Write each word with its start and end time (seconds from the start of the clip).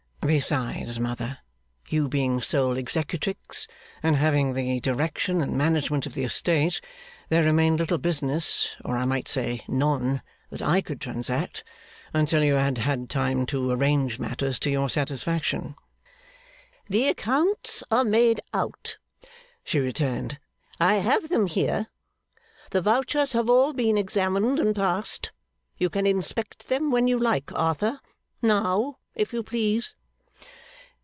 'Besides, 0.23 0.99
mother, 0.99 1.39
you 1.89 2.07
being 2.07 2.41
sole 2.43 2.77
executrix, 2.77 3.67
and 4.03 4.15
having 4.17 4.53
the 4.53 4.79
direction 4.79 5.41
and 5.41 5.57
management 5.57 6.05
of 6.05 6.13
the 6.13 6.23
estate, 6.23 6.79
there 7.29 7.43
remained 7.43 7.79
little 7.79 7.97
business, 7.97 8.75
or 8.85 8.95
I 8.95 9.03
might 9.03 9.27
say 9.27 9.65
none, 9.67 10.21
that 10.51 10.61
I 10.61 10.79
could 10.79 11.01
transact, 11.01 11.63
until 12.13 12.43
you 12.43 12.53
had 12.53 12.77
had 12.77 13.09
time 13.09 13.47
to 13.47 13.71
arrange 13.71 14.19
matters 14.19 14.59
to 14.59 14.69
your 14.69 14.89
satisfaction.' 14.89 15.75
'The 16.87 17.07
accounts 17.09 17.83
are 17.89 18.05
made 18.05 18.39
out,' 18.53 18.97
she 19.65 19.79
returned. 19.79 20.37
'I 20.79 20.95
have 20.97 21.29
them 21.29 21.47
here. 21.47 21.87
The 22.69 22.81
vouchers 22.81 23.33
have 23.33 23.49
all 23.49 23.73
been 23.73 23.97
examined 23.97 24.59
and 24.59 24.75
passed. 24.75 25.31
You 25.79 25.89
can 25.89 26.05
inspect 26.05 26.69
them 26.69 26.91
when 26.91 27.07
you 27.07 27.17
like, 27.19 27.51
Arthur; 27.51 27.99
now, 28.41 28.99
if 29.15 29.33
you 29.33 29.41
please. 29.43 29.95